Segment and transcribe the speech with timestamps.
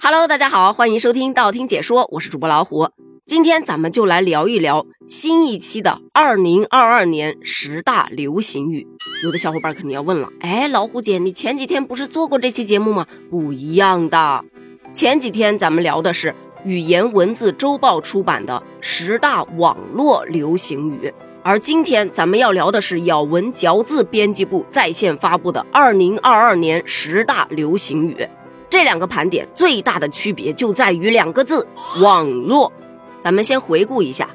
[0.00, 2.88] Hello，大家好，欢迎收听道听解说，我是主播老虎。
[3.26, 8.86] 今天咱们就来聊一聊新一期的二零二二年十大流行语。
[9.24, 13.06] 有的小伙伴肯定要问了，哎，老虎姐，你前几天不是做过这期节目吗？
[13.28, 14.44] 不一样的，
[14.92, 16.32] 前几天咱们聊的是
[16.64, 21.12] 语言文字周报出版的十大网络流行语，
[21.42, 28.28] 而今天咱们要聊的是咬文嚼字编辑部在线发布的二零二二年十大流行语。
[28.70, 31.66] 这两个盘点最大的区别就在于两个字：
[32.00, 32.70] 网络。
[33.18, 34.28] 咱们先回顾一下，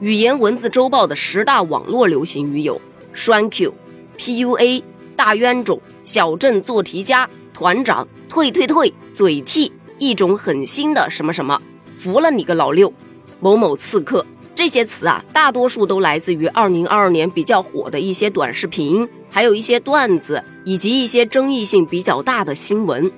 [0.00, 2.80] 语言文字周报的十大网络流行语有
[3.12, 3.74] “栓 Q”、
[4.16, 4.82] “PUA”、
[5.16, 11.60] “大冤种”、“小镇做题家”、“团长”、“退退退”、“嘴替”、一种很新的什么什么、
[11.98, 12.92] “服了你个老六”、
[13.40, 23.10] “某某刺客”这些词啊，大多数都来自于二零二二年比较火的一些短视频，还有一些段子，以及一些争议性比较大的新闻。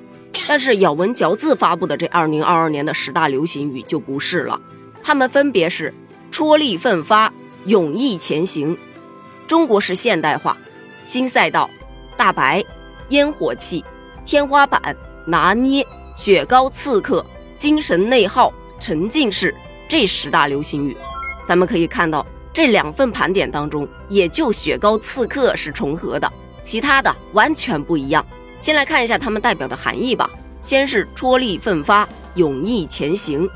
[0.48, 4.60] 但是咬文嚼字发布的这二零二二年的十大流行语就不是了，
[5.02, 5.92] 它们分别是
[6.30, 7.32] 戳力奋发、
[7.64, 8.76] 勇毅前行、
[9.46, 10.56] 中国式现代化、
[11.02, 11.68] 新赛道、
[12.16, 12.64] 大白、
[13.08, 13.84] 烟火气、
[14.24, 17.24] 天花板、拿捏、雪糕刺客、
[17.56, 19.54] 精神内耗、沉浸式
[19.88, 20.96] 这十大流行语。
[21.44, 28.24] 咱们可以看到这两份盘点当中，也就雪糕刺客是重合的，其他的完全不一样。
[28.58, 30.30] 先来看一下它们代表的含义吧。
[30.60, 33.48] 先是戳力奋发、勇毅前行，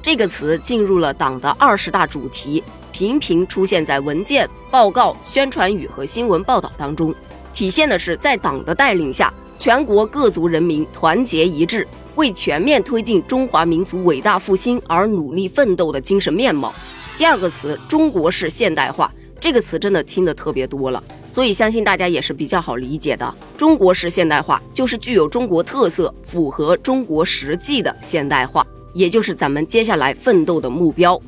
[0.00, 7.14] 这个词进入了党的二十大主题，频频出现在文件、报告、宣传语和新闻报道当中，
[7.52, 16.72] 体现的是在党的带领下，全国各族人民团结一致，为全面推进中华民族伟大复兴而努力奋斗的精神面貌。
[17.18, 19.12] 第二个词，中国式现代化。
[19.38, 21.02] 这个词真的听得特别多了，
[21.34, 23.34] 所以相信大家也是比较好理解的。
[23.56, 31.20] 中国式现代化就是具有中国特色、符合中国实际的现代化，也就是咱们接下来奋斗的目标。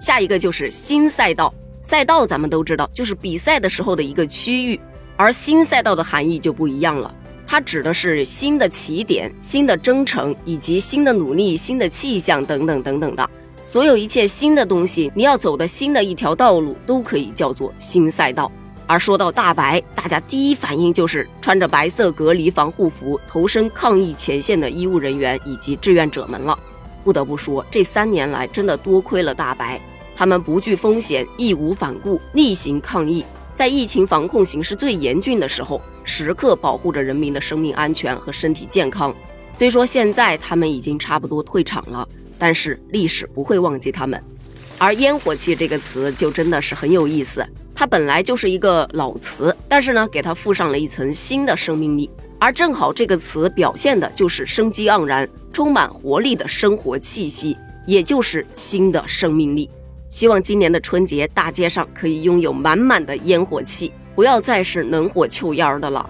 [0.00, 4.80] 下一个就是新赛道，赛道咱们都知道，就是比赛的时候的一个区域，
[5.16, 7.12] 而新赛道的含义就不一样了，
[7.44, 13.28] 它指的是新的起点、新的征程以及新的努力、新的气象等等等等的。
[13.66, 18.52] 所有一切新的东西，你要走的新的一条道路，都可以叫做新赛道。
[18.88, 26.58] 而说到大白，大家第一反应就是穿着白色隔离防护服投身抗疫前线的医务人员以及志愿者们了。
[27.04, 29.78] 不得不说，这三年来真的多亏了大白，
[30.16, 33.22] 他们不惧风险，义无反顾，逆行抗疫，
[33.52, 39.14] 在疫情防控形势最严峻的时候，时刻保护着人民的生命安全和身体健康。
[39.52, 42.08] 虽说现在他们已经差不多退场了。
[42.40, 44.22] 但是历史不会忘记他们，
[44.78, 47.44] 而烟火气这个词就真的是很有意思。
[47.74, 52.08] 它本来就是一个老词，但是呢，给它附上了一层新的生命力。
[52.38, 57.56] 而正好这个词表现的就是生机盎然、充满活力的生活气息，
[57.86, 59.68] 也就是新的生命力。
[60.08, 66.08] 希望今年的春节大街上可以拥有满满的烟火气，不要再是能火臭烟的了。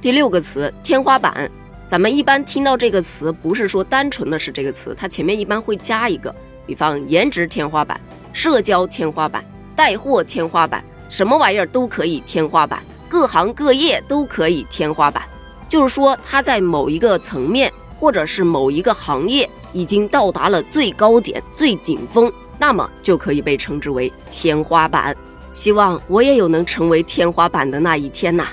[0.00, 1.50] 第六个词，天花板。
[1.86, 6.34] 咱们一般听到这个词，不是说单纯的是这个词，它前面一般会加一个，
[6.68, 7.98] 比方颜值天花板、
[8.34, 9.42] 社交天花板、
[9.74, 15.22] 带货天花板，什么玩意儿都可以天花板，各行各业都可以天花板。
[15.66, 25.16] 就是说，它在某一个层面或者是某一个行业已经到达了最高点、最顶峰，那么就可以被称之为天花板。
[25.50, 28.46] 希望我也有能成为天花板的那一天呐。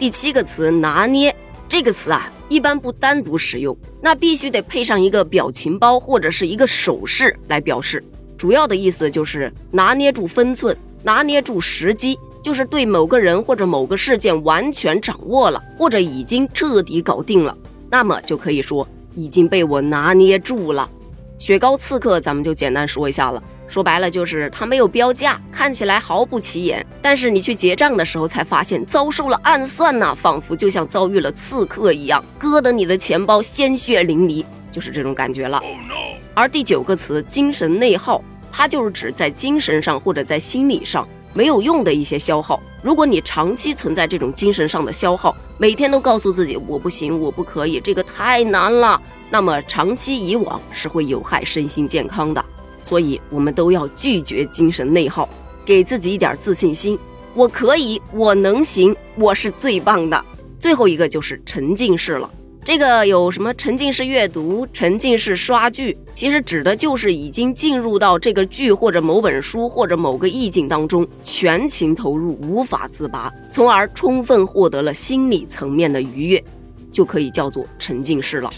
[0.00, 1.32] 第七个词，拿捏
[1.68, 2.28] 这个词啊。
[2.52, 8.04] 一般不单独使用，那必须得配上一个表情包或者是一个手势来表示。
[8.36, 17.56] 主要的意思就是拿捏住分寸，拿捏住时机，就是对某个人或者某个事件完全掌握了，或者已经彻底搞定了，
[17.88, 20.90] 那么就可以说已经被我拿捏住了。
[21.38, 23.42] 雪糕刺客，咱们就简单说一下了。
[23.66, 35.60] 说白了就是它没有标价，看起来毫不起眼，但是你去结账的时候才发现遭受了暗算呐，仿佛就像遭遇了刺客一样，割得你的钱包鲜血淋漓，就是这种感觉了。
[36.32, 42.62] 而第九个词精神内耗，它就是指在精神上或者在心理上没有用的一些消耗。
[42.80, 52.44] 如果你长期存在这种精神上的消耗，每天都告诉自己我不行，我不可以，这个太难了，那么长期以往是会有害身心健康的。
[52.80, 55.28] 所以，我们都要拒绝精神内耗，
[55.64, 56.98] 给自己一点自信心。
[57.34, 60.24] 我可以，我能行，我是最棒的。
[60.58, 62.30] 最后一个就是沉浸式了。
[62.64, 65.98] 这个有什么沉浸式阅读、沉浸式刷剧？
[66.14, 76.44] 其实指的就是已经进入到这个剧或者某本书或者某个意境当中，全情投入，无法自拔，从而充分获得了心理层面的愉悦，
[76.92, 78.52] 就可以叫做沉浸式了。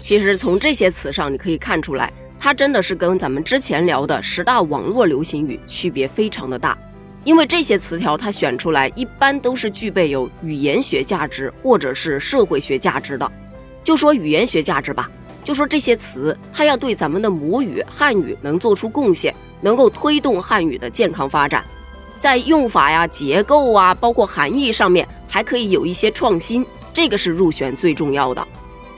[0.00, 2.12] 其实从这些词上，你可以看出来，
[2.44, 6.76] 它真的是跟咱们之前聊的十大网络流行语区别非常的大。
[7.24, 13.32] 因为这些词条它选出来，一般都是具备有语言学价值或者是社会学价值的。
[13.82, 15.10] 就说语言学价值吧，
[15.42, 21.64] 就说这些词，它要对咱们的母语汉语能做出贡献，能够推动汉语的健康发展，
[22.18, 28.46] 在用法呀、结构啊，包括含义上面，还可以有一些创新，这个是入选最重要的。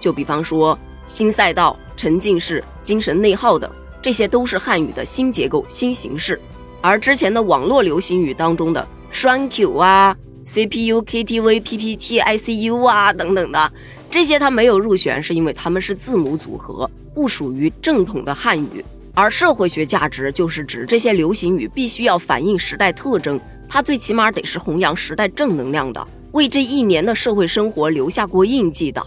[0.01, 0.77] 就比方说
[1.07, 3.71] 新赛道、沉浸式、精神内耗等，
[4.03, 6.41] 这些都是汉语的新结构、新形式。
[6.81, 13.73] 而之前的网络流行语当中的栓 Q 啊、CPU、KTV、PPT、ICU 啊等等的
[14.09, 18.85] 这些，它没有入选，是因为它们是字母组合，不属于正统的汉语。
[19.15, 29.03] 而社会学价值就是指这些流行语必须要反映时代特征，它最起码得是弘扬时代正能量的，为这一年的社会生活留下过印记的。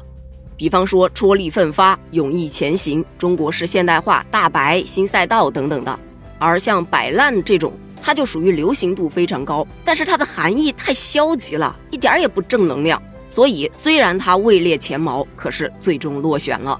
[0.60, 6.00] 比方说戳力奋发、勇毅前行、中国式现代化、大白、新赛道等等的。
[6.38, 7.72] 而像摆烂这种，
[8.02, 13.02] 它就属于流行度非常高，但是它的含义太消极了，一点也不正能量。
[13.30, 16.78] 所以虽然它位列前茅，可是最终落选了。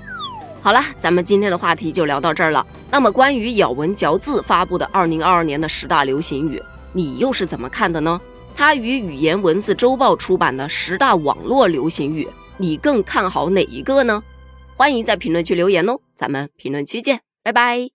[0.62, 2.68] 好了，咱们今天的话题就聊到这儿了。
[2.92, 6.62] 那么关于咬文嚼字发布的二零二二年的十大流行语，
[6.92, 8.20] 你又是怎么看的呢？
[8.54, 12.28] 它与语言文字周报出版的十大网络流行语，
[12.60, 14.22] 你更看好哪一个呢？
[14.76, 17.90] 欢迎在评论区留言哦，咱们评论区见，拜拜。